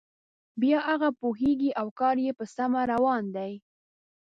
بیا 0.61 0.79
هغه 0.89 1.09
پوهیږي 1.21 1.69
او 1.81 1.87
کار 1.99 2.15
یې 2.25 2.31
په 2.39 2.45
سمه 2.55 2.81
روان 2.91 3.23
دی. 3.35 3.53